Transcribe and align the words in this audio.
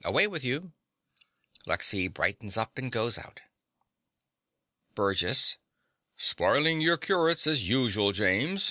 Away 0.03 0.25
with 0.25 0.43
you. 0.43 0.71
(Lexy 1.67 2.07
brightens 2.11 2.57
up, 2.57 2.75
and 2.79 2.91
goes 2.91 3.19
out.) 3.19 3.41
BURGESS. 4.95 5.57
Spoilin' 6.17 6.81
your 6.81 6.97
curates, 6.97 7.45
as 7.45 7.69
usu'l, 7.69 8.11
James. 8.11 8.59